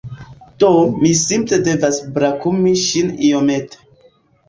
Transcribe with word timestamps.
Do, 0.63 0.69
mi 1.01 1.11
simple 1.19 1.61
devas 1.69 2.01
brakumi 2.19 2.77
ŝin 2.89 3.17
iomete 3.33 3.89